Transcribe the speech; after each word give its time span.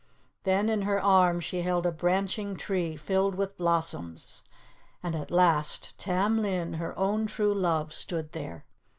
Then 0.45 0.67
in 0.67 0.81
her 0.81 0.99
arms 0.99 1.43
she 1.43 1.61
held 1.61 1.85
a 1.85 1.91
branching 1.91 2.57
tree, 2.57 2.97
filled 2.97 3.35
with 3.35 3.55
blossoms. 3.59 4.41
And 5.03 5.15
at 5.15 5.29
last 5.29 5.95
Tam 5.99 6.39
Lin, 6.41 6.73
her 6.81 6.97
own 6.97 7.27
true 7.27 7.53
love, 7.53 7.93
stood 7.93 8.31
there. 8.31 8.65